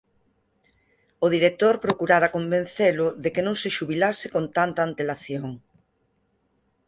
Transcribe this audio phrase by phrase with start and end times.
[1.25, 5.47] O director procurara convencelo de que non se xubilase con tanta antelación;